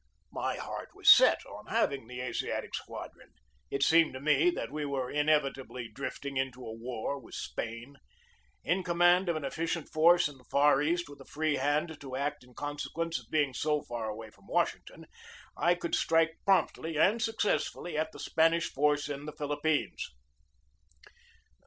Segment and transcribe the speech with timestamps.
[0.31, 3.33] My heart was set on having the Asiatic Squadron.
[3.69, 7.97] It seemed to me that we were inevitably drifting into a war with Spain.
[8.63, 12.15] In command of an efficient force in the Far East, with a free hand to
[12.15, 15.05] act in conse quence of being so far away from Washington,
[15.55, 20.03] I could strike promptly and successfully at the Span ish force in the Philippines.